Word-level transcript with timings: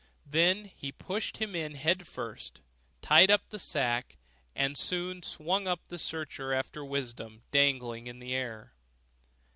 Then 0.25 0.65
he 0.65 0.91
pushed 0.91 1.37
him 1.37 1.55
in 1.55 1.75
head 1.75 2.07
first, 2.07 2.59
tied 3.03 3.29
up 3.29 3.47
the 3.51 3.59
sack, 3.59 4.17
and 4.55 4.75
soon 4.75 5.21
swung 5.21 5.67
up 5.67 5.89
the 5.89 5.99
searcher 5.99 6.53
after 6.55 6.83
wisdom 6.83 7.43
dangling 7.51 8.07
in 8.07 8.17
the 8.17 8.33
air. 8.33 8.73